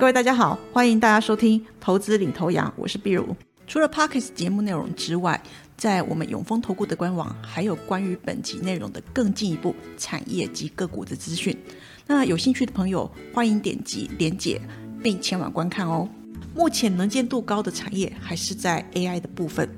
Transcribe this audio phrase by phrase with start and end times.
[0.00, 3.36] 各位大家好，欢迎大家收听《投资领头羊》，我是碧如。
[3.66, 5.38] 除了 Pockets 节目内容之外，
[5.76, 11.54] 在我们永丰投顾的官网，还有关于本集内容的更进一步产业及个股的资讯。
[12.06, 14.58] 那有兴趣的朋友，欢迎点击连结
[15.02, 16.08] 并前往观看哦。
[16.54, 19.68] 目前能见度高的产业还是在 AI 的部分。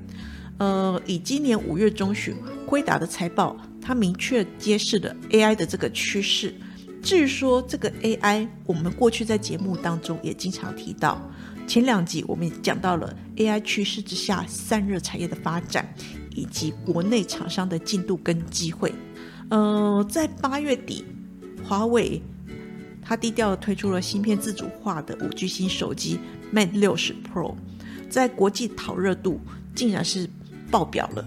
[0.57, 2.33] 呃，以今年五月中旬
[2.65, 6.55] 辉达的财报，它明确揭示了 AI 的这个趋势。
[7.03, 11.21] 至于说这个 AI，我们过去在节目当中也经常提到，
[11.67, 15.93] 前两集我们也讲到了 AI 趋势之下散热产业的发展，
[16.33, 18.95] 以及国内厂商的进度跟机会。
[19.49, 21.03] 呃，在八月底，
[21.61, 22.21] 华为
[23.01, 26.17] 它低调的推出了芯片自主化的五 G 新手机
[26.53, 27.53] Mate 六十 Pro，
[28.09, 29.41] 在国际讨热度
[29.75, 30.29] 竟然是
[30.71, 31.25] 爆表了，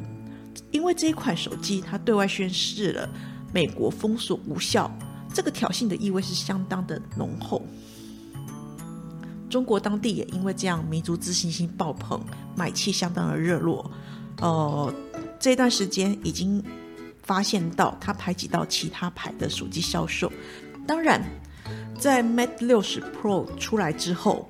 [0.70, 3.08] 因为这一款手机它对外宣示了
[3.52, 4.90] 美国封锁无效。
[5.36, 7.62] 这个挑衅的意味是相当的浓厚。
[9.50, 12.18] 中国当地也因为这样民族自信心爆棚，
[12.54, 13.90] 买气相当的热络。
[14.40, 14.90] 呃，
[15.38, 16.64] 这段时间已经
[17.22, 20.32] 发现到它排挤到其他牌的手机销售。
[20.86, 21.22] 当然，
[21.98, 24.48] 在 Mate 六十 Pro 出来之后，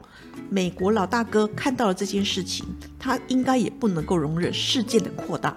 [0.48, 2.64] 美国老大哥看到了这件事情，
[2.96, 5.56] 他应该也不能够容忍事件的扩大。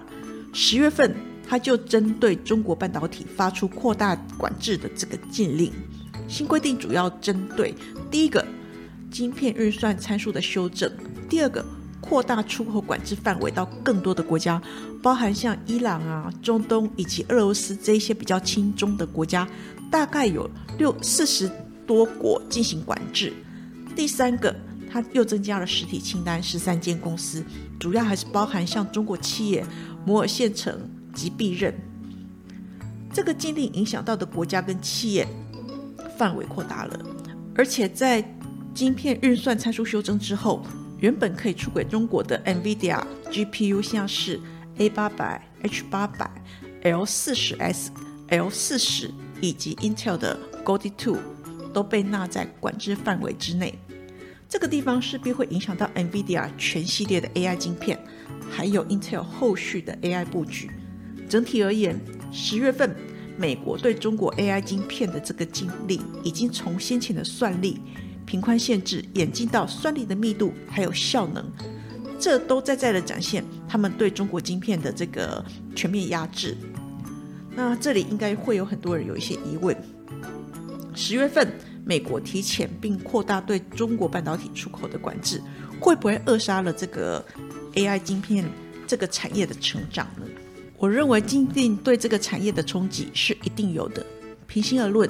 [0.52, 1.29] 十月份。
[1.50, 5.72] 他就针对中国半导体发出扩大管制的这个禁令，
[6.28, 7.74] 新规定主要针对
[8.08, 8.46] 第一个
[9.10, 10.88] 晶片运算参数的修正，
[11.28, 11.64] 第二个
[12.00, 14.62] 扩大出口管制范围到更多的国家，
[15.02, 19.48] 包含像伊朗啊、中东以及俄罗斯这一些比较轻中的国家，
[19.90, 21.50] 大概有六四十
[21.84, 23.32] 多国进行管制。
[23.96, 24.54] 第三个，
[24.88, 27.44] 他又增加了实体清单十三间公司，
[27.80, 29.66] 主要还是包含像中国企业
[30.06, 30.78] 摩尔县城。
[31.14, 31.74] 及必认，
[33.12, 35.26] 这个禁令影响到的国家跟企业
[36.16, 37.00] 范围扩大了，
[37.54, 38.24] 而且在
[38.74, 40.62] 晶片运算参数修正之后，
[40.98, 44.40] 原本可以出轨中国的 NVIDIA GPU，像是
[44.78, 46.30] A 八百、H 八百、
[46.82, 47.90] L 四十 S、
[48.28, 49.10] L 四十
[49.40, 51.18] 以及 Intel 的 Goldie Two
[51.72, 53.78] 都被纳在管制范围之内。
[54.48, 57.98] 这个地方势必会影响到 NVIDIA 全系列的 AI 晶片，
[58.50, 60.70] 还有 Intel 后续的 AI 布局。
[61.30, 61.96] 整体而言，
[62.32, 62.92] 十月份
[63.38, 67.80] 美国对中国 AI 晶片的这个禁令，已经从先前的算力、
[68.26, 71.48] 频宽限制，演进到算力的密度还有效能，
[72.18, 75.42] 这都在在的展现他们对中国晶片的这个
[75.76, 76.56] 全面压制。
[77.54, 79.76] 那这里应该会有很多人有一些疑问：
[80.96, 81.48] 十月份
[81.84, 85.40] 美国提前并扩大对中国半导体出口的管制，
[85.78, 87.24] 会不会扼杀了这个
[87.74, 88.44] AI 晶片
[88.86, 90.26] 这个产业的成长呢？
[90.80, 94.04] 我认为禁令对这个产业的冲击是一定有的。
[94.46, 95.06] 平心而论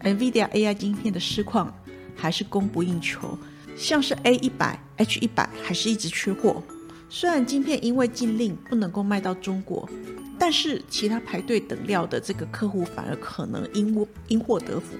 [0.00, 1.72] ，NVIDIA AI 晶片的市况
[2.16, 3.38] 还是供不应求，
[3.76, 6.60] 像是 A 一百、H 一百还是一直缺货。
[7.08, 9.88] 虽然晶片因为禁令不能够卖到中国，
[10.36, 14.96] 但是其他排队等料的这个客户反而可能因因祸得福，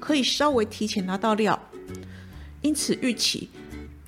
[0.00, 1.60] 可以稍微提前拿到料。
[2.62, 3.50] 因此预期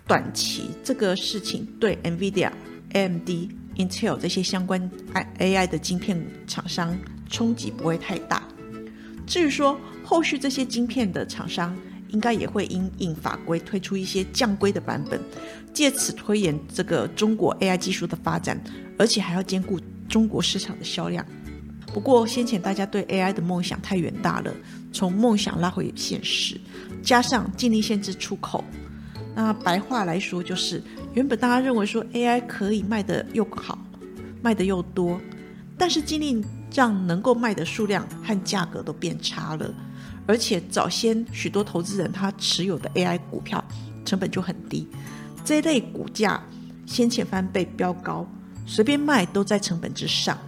[0.09, 2.51] 短期这个事情对 NVIDIA、
[2.95, 3.60] AMD。
[3.77, 4.91] Intel 这些相关
[5.39, 6.97] AI 的晶片厂商
[7.29, 8.43] 冲击不会太大。
[9.27, 11.77] 至于说后续这些晶片的厂商，
[12.09, 15.21] 应该也会因应法规推出一些降规的版本，
[15.73, 18.61] 借此推延这个中国 AI 技术的发展，
[18.99, 21.25] 而且还要兼顾中国市场的销量。
[21.93, 24.53] 不过先前大家对 AI 的梦想太远大了，
[24.93, 26.61] 从梦想拉回现实，
[27.03, 28.65] 加上禁令限制出口。
[29.35, 33.79] 那白话来说，就是原本大家认为说 AI 可以卖的又好，
[34.43, 35.21] 卖的又多，
[35.77, 39.75] 但是禁令让能够卖的数量和价格都变差了，
[40.27, 43.63] 而且早先许多投资人他持有的 AI 股票
[44.05, 44.87] 成本就很低，
[45.45, 46.41] 这一类股价
[46.87, 48.27] 先前翻倍飙高，
[48.65, 50.39] 随便卖都在成本之上，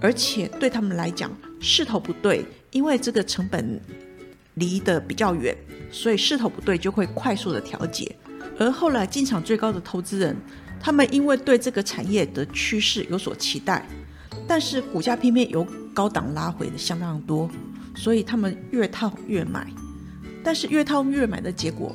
[0.00, 3.80] 而且对他们来讲势头不对，因为这个成本。
[4.54, 5.56] 离得比较远，
[5.92, 8.14] 所以势头不对就会快速的调节。
[8.58, 10.36] 而后来进场最高的投资人，
[10.80, 13.86] 他们因为对这个产业的趋势有所期待，
[14.46, 17.50] 但是股价偏偏由高档拉回的相当多，
[17.94, 19.66] 所以他们越套越买。
[20.42, 21.94] 但是越套越买的结果，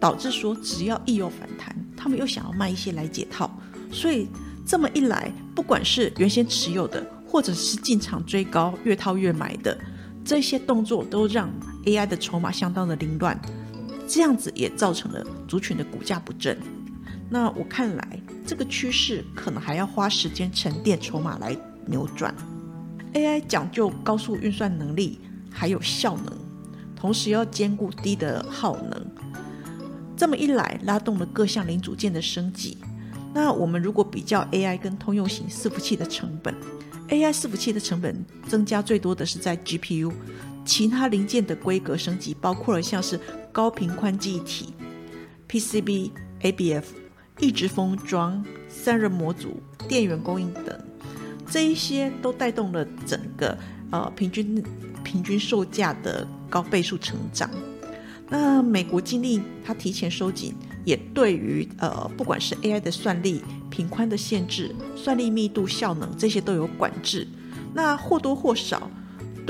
[0.00, 3.48] 导致说只要一有反弹，他们又想要卖一些来解套，
[3.92, 4.28] 所以
[4.66, 9.78] 这么一来，不管是原先持有的，或者是进场追高越套越买的，
[10.24, 11.48] 这些动作都让
[11.84, 13.40] AI 的筹码相当的凌乱，
[14.10, 16.58] 这样子也造成了族群的股价不振。
[17.28, 22.34] 那我看来，这个趋势可能还要花时间沉淀筹码来扭转。
[23.14, 26.36] AI 讲究高速运算能力，还有效能，
[26.96, 29.06] 同时要兼顾低的耗能。
[30.16, 32.78] 这么一来，拉动了各项零组件的升级。
[33.32, 36.52] 那我们如果比较 AI 跟通用型伺服器的成本
[37.10, 40.12] ，AI 伺服器的成本增加最多的是在 GPU，
[40.64, 43.18] 其他零件的规格升级包括了像是
[43.52, 44.72] 高频宽记忆体、
[45.48, 46.10] PCB、
[46.42, 46.84] ABF、
[47.38, 50.78] 一直封装、散热模组、电源供应等。
[51.48, 53.58] 这一些都带动了整个
[53.90, 54.62] 呃平均
[55.02, 57.50] 平均售价的高倍数成长。
[58.28, 60.54] 那美国经历它提前收紧，
[60.84, 67.26] 也对于呃不管是 AI 的算力、频宽的限制、算力密度、效能这些都有管制。
[67.74, 68.88] 那或多或少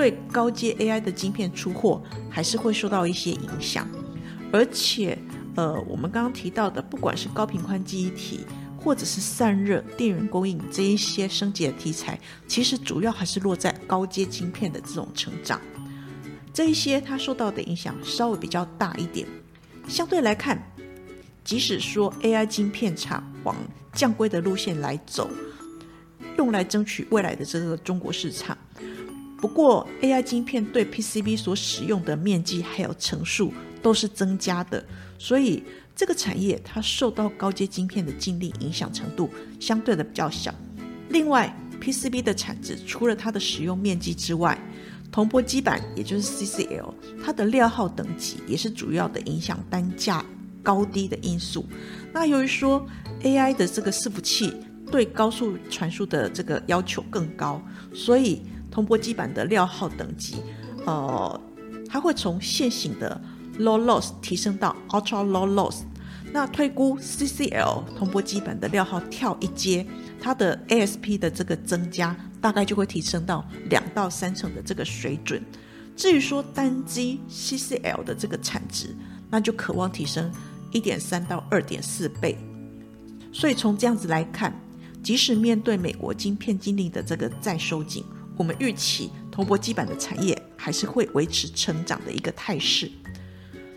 [0.00, 3.86] 对高阶 AI 的晶片出货还是会受到一些影响。
[4.50, 5.18] 而且
[5.56, 8.40] 呃我们刚刚提到的，不管是高频宽记忆体。
[8.82, 12.18] 或者是散热、电源供应这一些升级的题材，
[12.48, 15.60] 其实主要还是落在高阶晶片的这种成长，
[16.50, 19.28] 这一些它受到的影响稍微比较大一点。
[19.86, 20.58] 相对来看，
[21.44, 23.54] 即使说 AI 晶片厂往
[23.92, 25.28] 降规的路线来走，
[26.38, 28.56] 用来争取未来的这个中国市场，
[29.40, 33.52] 不过 AI 晶片对 PCB 所使用的面积还有层数
[33.82, 34.84] 都是增加的，
[35.18, 35.62] 所以。
[35.92, 39.28] 这个产业它受到高阶晶片的禁令影响程度
[39.58, 40.54] 相对的比较小。
[41.10, 44.58] 另外，PCB 的产值除了它的使用面积之外，
[45.12, 50.24] 铜箔基板也就是 CCL，它的料号等级也是主要的影响单价
[50.62, 51.66] 高低的因素。
[52.14, 52.86] 那由于说
[53.22, 54.54] AI 的这个伺服器
[54.90, 57.60] 对高速传输的这个要求更高，
[57.92, 60.36] 所以铜箔基板的料号等级，
[60.86, 61.40] 呃，
[61.88, 63.20] 它会从现行的
[63.58, 65.82] Low Loss 提升到 Ultra Low Loss。
[66.32, 69.84] 那推估 CCL 铜箔基板的料号跳一阶，
[70.20, 75.42] 它的 ASP 的这个增加大概就会提升到两到三成的这个水准。
[75.96, 78.94] 至于说单机 CCL 的这个产值，
[79.28, 80.30] 那就渴望提升
[80.70, 82.38] 一点三到二点四倍。
[83.32, 84.54] 所以从这样子来看，
[85.02, 88.04] 即使面对美国晶片经历的这个再收紧，
[88.40, 92.90] 我们预期铜箔基板的产业还是会维持成长的一个态势。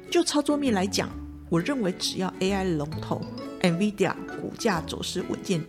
[0.09, 1.09] 就操作面来讲。
[1.49, 3.21] 我认为只要 AI 龙头
[3.61, 5.63] NVIDIA 股价走势稳健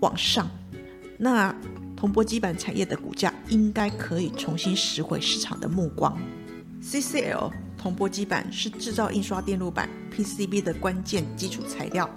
[0.00, 0.50] 往上，
[1.16, 1.54] 那
[1.94, 6.18] 铜箔基板产业的股价应该可以重新拾回市场的目光。
[6.82, 12.08] CCL 铜箔基板是制造印刷电路板 PCB 的关键基础材料，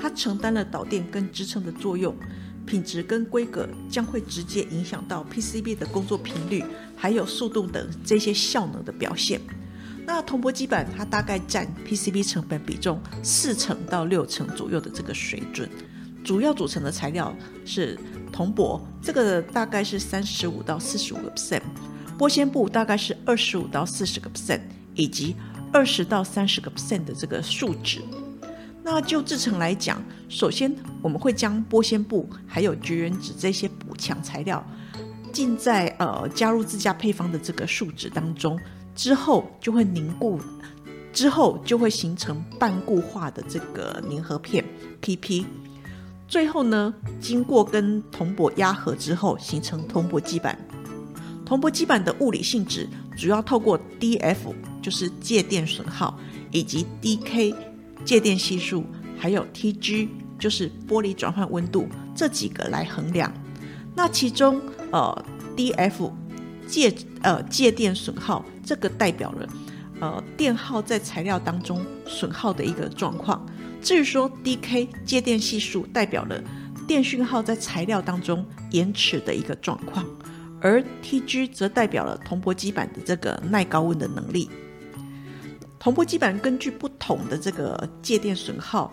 [0.00, 2.16] 它承担了导电跟支撑的作用，
[2.66, 6.64] 品质跟规格将会直接影响到 PCB 的工作频率
[6.96, 9.40] 还有速度等这些效能的表现。
[10.06, 15.68] 那铜箔基板它大概占 PCB 成本比重四成到六成左右的这个水准，
[16.22, 17.34] 主要组成的材料
[17.64, 17.98] 是
[18.30, 21.62] 铜箔，这个大概是三十五到四十五个 percent，
[22.18, 24.60] 玻纤布大概是二十五到四十个 percent，
[24.94, 25.34] 以及
[25.72, 28.02] 二十到三十个 percent 的这个树脂。
[28.84, 34.64] 那就制成来讲，首先我们会将玻纤布还有绝缘纸这些补强材料
[35.32, 38.60] 浸在呃加入自家配方的这个树脂当中。
[38.94, 40.38] 之后就会凝固，
[41.12, 44.64] 之后就会形成半固化的这个粘合片
[45.02, 45.46] PP。
[46.28, 50.56] 最后呢，经过跟铜箔压合之后，形成铜箔基板。
[51.44, 56.16] 铜箔基板的物理性质主要透过 DF，就是介电损耗，
[56.52, 57.52] 以及 DK
[58.04, 58.84] 介电系数，
[59.18, 60.08] 还有 TG，
[60.38, 63.32] 就是玻璃转换温度这几个来衡量。
[63.94, 64.60] 那其中，
[64.90, 65.24] 呃
[65.56, 66.12] ，DF。
[66.66, 69.46] 介呃介电损耗，这个代表了
[70.00, 73.44] 呃电耗在材料当中损耗的一个状况。
[73.82, 76.42] 至于说 DK 介电系数，代表了
[76.88, 80.02] 电讯号在材料当中延迟的一个状况，
[80.58, 84.48] 而 TG 则代表了铜箔基板的这个耐高温的能力。
[85.84, 88.90] 铜箔基板根据不同的这个介电损耗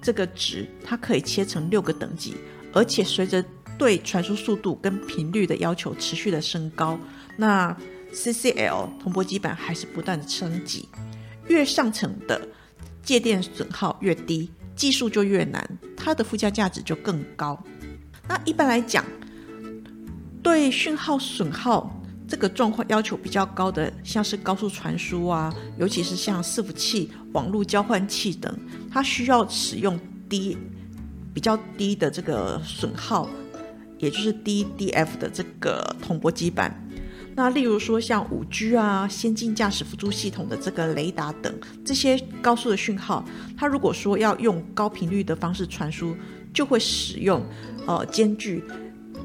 [0.00, 2.36] 这个值，它可以切成六个等级，
[2.72, 3.44] 而且随着
[3.76, 6.96] 对传输速度跟频率的要求持续的升高，
[7.36, 7.76] 那
[8.12, 10.88] CCL 铜箔基板还是不断的升级，
[11.48, 12.40] 越上层的
[13.02, 17.60] 介电损耗越低，技术就越难，它的附加价值就更高。
[18.28, 19.04] 那一般来讲，
[20.40, 21.97] 对讯号损耗
[22.28, 28.54] 这个状况要求比较高的，像是高速传输啊，尤其是像伺服器、网络交换器等，
[28.90, 30.56] 它需要使用低
[31.32, 33.28] 比较低的这个损耗，
[33.98, 36.84] 也就是 DDF 的这个铜箔基板。
[37.34, 41.54] 那例如说像五 G 啊、先进驾驶辅助系统的这个雷达等
[41.84, 43.24] 这些高速的讯号，
[43.56, 46.16] 它如果说要用高频率的方式传输，
[46.52, 47.40] 就会使用
[47.86, 48.62] 呃兼具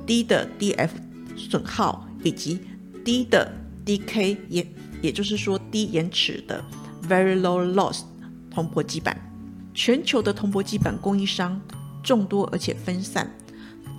[0.05, 0.89] 低的 DF
[1.36, 2.60] 损耗以及
[3.03, 3.51] 低的
[3.86, 4.67] DK 也
[5.01, 6.63] 也就是说低延迟的
[7.07, 8.01] Very Low Loss
[8.50, 9.17] 铜箔基板。
[9.74, 11.60] 全球的铜箔基板供应商
[12.03, 13.29] 众多而且分散，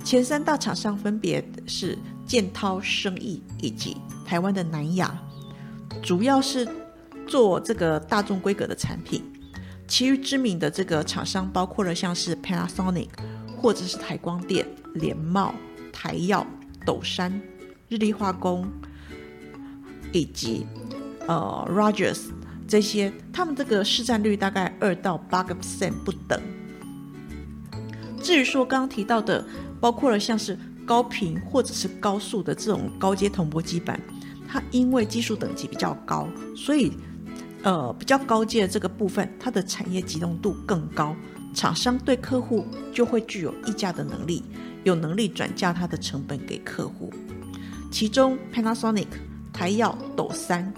[0.04, 1.98] 前三大厂商分别是。
[2.26, 5.14] 建涛、生意以及台湾的南亚，
[6.02, 6.66] 主要是
[7.26, 9.22] 做这个大众规格的产品。
[9.86, 13.08] 其余知名的这个厂商包括了像是 Panasonic，
[13.58, 15.54] 或者是台光电、联茂、
[15.92, 16.46] 台耀、
[16.86, 17.38] 斗山、
[17.90, 18.66] 日立化工，
[20.14, 20.66] 以及
[21.26, 22.20] 呃 Rogers
[22.66, 26.40] 这些，他们这个市占率大概二到八个 percent 不等。
[28.22, 29.44] 至于说刚刚提到的，
[29.78, 30.58] 包括了像是。
[30.86, 33.98] 高频或者是高速的这种高阶铜箔基板，
[34.46, 36.92] 它因为技术等级比较高，所以
[37.62, 41.16] 呃比较高阶的这个部分，它的产业集中度更高，
[41.54, 44.42] 厂商对客户就会具有议价的能力，
[44.82, 47.10] 有能力转嫁它的成本给客户。
[47.90, 49.06] 其中 Panasonic、
[49.54, 50.70] 台耀、斗三、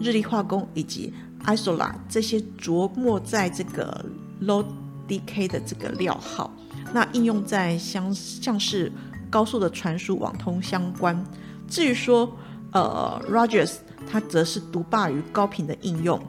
[0.00, 1.12] 日立化工以及
[1.44, 4.02] Isola 这些琢磨在这个
[4.40, 4.64] Low
[5.06, 6.50] DK 的这个料号，
[6.94, 8.90] 那应用在像像是。
[9.32, 11.24] 高速的传输网通相关。
[11.66, 12.30] 至于说，
[12.70, 13.76] 呃，Rogers
[14.06, 16.22] 它则是独霸于高频的应用，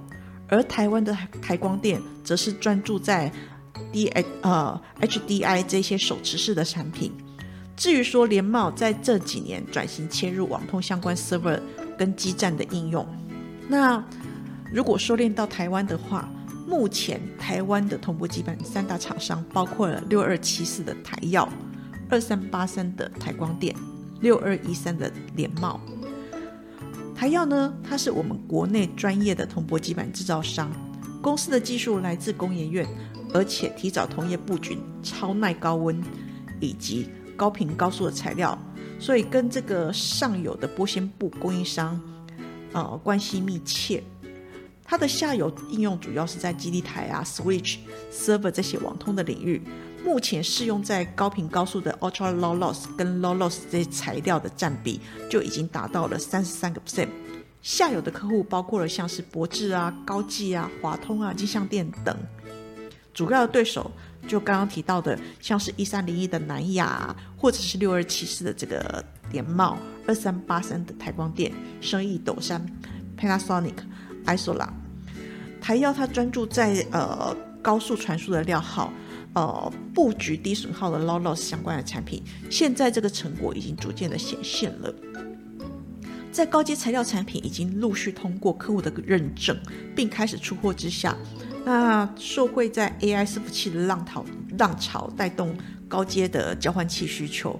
[0.47, 3.29] 而台湾的台光电则是专注在
[3.91, 7.11] D H 呃 HDI 这些手持式的产品。
[7.75, 11.59] 至于说联茂在这几年转型切入网通相关 server
[11.97, 13.05] 跟基站的应用。
[13.67, 14.03] 那
[14.71, 16.29] 如果收敛到台湾的话，
[16.67, 21.47] 目前台湾的同步基板三大厂商包括了六二七四的台药。
[22.09, 23.75] 二三八三的台光电，
[24.21, 25.79] 六二一三的联茂，
[27.15, 27.73] 台药呢？
[27.81, 30.69] 它是我们国内专业的铜箔基板制造商，
[31.23, 32.87] 公司的技术来自工研院，
[33.33, 35.99] 而且提早同业布局超耐高温
[36.59, 38.55] 以及高频高速的材料，
[39.03, 41.99] 所以跟这个上游的玻纤布供应商，
[42.71, 44.01] 呃，关系密切。
[44.81, 47.79] 它的下游应用主要是在基地台啊、switch、
[48.09, 49.61] server 这些网通的领域。
[50.05, 57.09] 目前适用在高频高速的 ultra low loss 跟 low loss 这些材料的占比就已经达到了三十三个 percent。
[57.61, 62.17] 下游的客户包括了像是博智啊、高技啊、华通啊、金相电等。
[63.13, 63.91] 主要的对手
[64.27, 69.77] 就刚刚提到的，像是一三零一的南亚，或者是六二七四的这个联茂，
[70.07, 72.65] 二三八三的台光电、生意斗山、
[73.17, 73.75] Panasonic、
[74.25, 74.67] Isola。
[75.61, 78.91] 台药它专注在呃高速传输的料号。
[79.35, 84.93] 呃，布局低损耗的 low loss 相关的产品，现在这个成果已经逐渐的显现了。
[86.31, 89.57] 在高阶材料产品已经陆续通过客户的认证，
[89.95, 91.17] 并开始出货之下，
[91.65, 94.25] 那受惠在 AI 伺服器的浪潮
[94.57, 95.55] 浪潮带动
[95.87, 97.59] 高阶的交换器需求，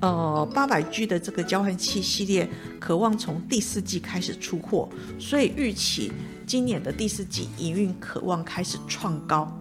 [0.00, 2.48] 呃，八百 G 的这个交换器系列
[2.80, 4.88] 渴望从第四季开始出货，
[5.18, 6.10] 所以预期
[6.46, 9.54] 今年的第四季营运渴望开始创高。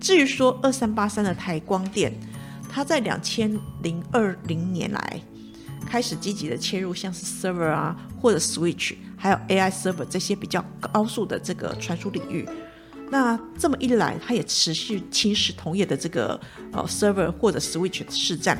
[0.00, 2.12] 至于说二三八三的台光电，
[2.70, 5.20] 它在两千零二零年来
[5.86, 12.48] 开始积极的切入，像是 server 啊或者 switch，还有 AI server 这些比较高速的这个传输领域。
[13.10, 16.40] 那这么一来，它也持续侵蚀同业的这个
[16.72, 18.56] 呃 server 或者 switch 的市占。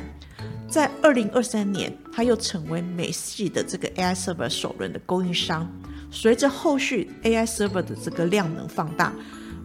[0.69, 5.71] 在二零二三年，它又成为美系的这个 AI server 首轮的供应商。
[6.11, 9.13] 随着后续 AI server 的这个量能放大。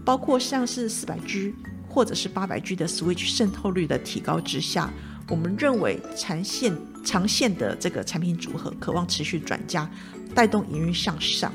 [0.06, 1.51] 包括像是四百 G
[1.89, 4.94] 或者是八百 G 的 Switch 渗透率的提高之下，
[5.27, 6.72] 我们认为长线
[7.04, 9.89] 长线的这个产品组合渴望持续转加，
[10.36, 11.51] 带动营运向上。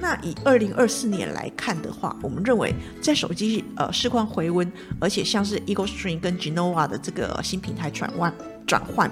[0.00, 8.32] 那以二零二四年来看的话，我们认为在手机呃市况回温，而且像是 Eagle String 跟 Genoa 的这个新平台转换
[8.66, 9.10] 转换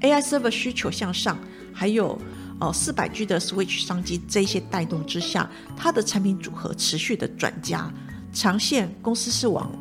[0.00, 1.38] ，AI server 需求向上，
[1.72, 2.18] 还有。
[2.62, 7.90] 哦，四百 G 的 Switch 商机这些带动之下，它的产品组合持续的转加，
[8.34, 9.72] 长线公司是往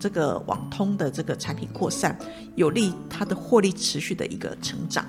[0.00, 2.18] 这个网通的这个产品扩散，
[2.56, 5.04] 有利它的获利持续的一个成长。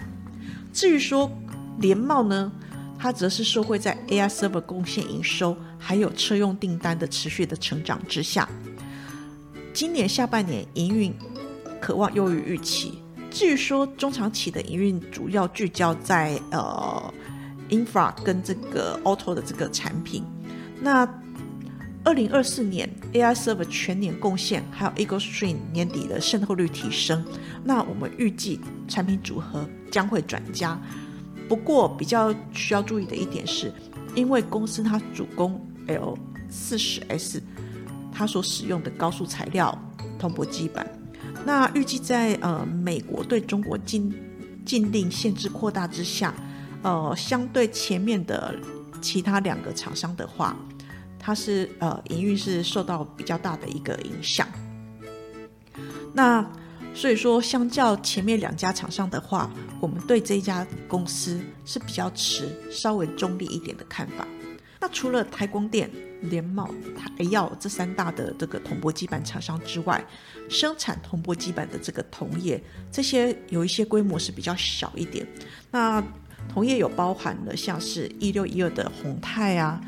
[0.73, 1.31] 至于说
[1.79, 2.51] 联茂呢，
[2.97, 8.47] 它则是受惠在 AI server 贡献营收，还有车用订单的持续的成长之下，
[9.73, 11.13] 今年下半年营运
[11.81, 12.99] 渴望优于预期。
[13.29, 17.13] 至于说中长期的营运，主要聚焦在呃
[17.69, 20.23] infra 跟这个 auto 的这个产品。
[20.79, 21.07] 那
[22.05, 27.25] 二零二四年 AI server 全年贡献，还有 Eagle Stream 年底的渗透率提升，
[27.63, 30.79] 那我们预计产品组合将会转加。
[31.53, 33.71] 不过比较需要注意的一点是，
[34.15, 36.17] 因为公司它主攻 L
[36.49, 37.39] 四十 S，
[38.11, 39.77] 它所使用的高速材料
[40.17, 40.83] 铜箔基板。
[41.45, 44.11] 那预计在呃美国对中国禁
[44.65, 46.33] 禁令限制扩大之下，
[46.81, 48.55] 呃相对前面的
[48.99, 50.57] 其他两个厂商的话，
[51.19, 54.47] 它是呃营运是受到比较大的一个影响。
[56.15, 56.43] 那
[56.95, 59.49] 所以说，相较前面两家厂商的话，
[59.81, 64.27] 我们对这家公司是比较持稍微中立一点的看法。
[64.79, 65.89] 那除了台光电、
[66.21, 70.05] 联茂、台耀这三大的这个铜箔基板厂商之外，
[70.49, 75.25] 生产铜箔基板的这个铜业，这些有一些规模是比较小一点。
[75.71, 76.03] 那
[76.47, 79.81] 同业有包含了像是一六一二的宏泰啊，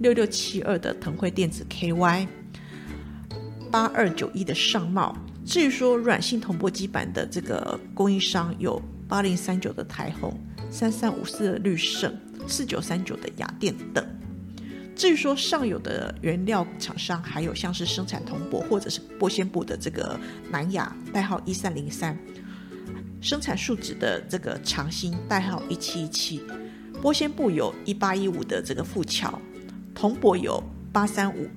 [0.00, 2.26] 六六七二的腾辉电子 KY，
[3.70, 5.16] 八二九一的上茂。
[5.48, 10.38] 至于说软性铜箔基板的这个供应商，有八零三九的台红、
[10.70, 12.14] 三三五四的绿盛、
[12.46, 14.06] 四九三九的雅电等。
[14.94, 22.14] 至于说上游的原料厂商，还有像是生产铜箔或者是玻纤布的这个南亚代号一三零三，
[23.22, 26.42] 生产树脂的这个长兴代号一七一七，
[27.02, 29.40] 玻纤布有一八一五的这个富桥，
[29.94, 30.62] 铜箔有
[30.92, 31.48] 八三五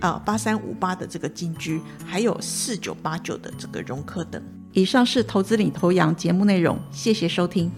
[0.00, 4.42] 啊八三五八的这个金居，还有四九八九的这个荣科等。
[4.72, 7.70] 以上是投资领头羊节目内容，谢谢收听。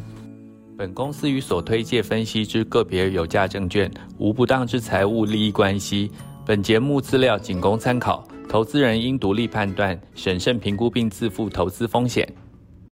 [0.76, 6.10] 本公司与所推介分析之个别有价证券无不当之财务利益关系。
[6.44, 12.26] 本节目资料仅供参考，投资人应独立判断、审慎评估并自负投资风险。